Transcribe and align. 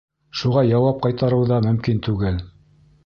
Шуға 0.37 0.53
уға 0.53 0.63
яуап 0.69 1.03
ҡайтарыу 1.05 1.45
ҙа 1.53 1.61
мөмкин 1.67 2.01
түгел. 2.09 2.41